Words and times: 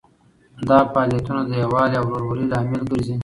دا 0.67 0.79
فعالیتونه 0.91 1.41
د 1.45 1.51
یووالي 1.63 1.95
او 1.99 2.07
ورورولۍ 2.11 2.45
لامل 2.51 2.81
ګرځي. 2.89 3.15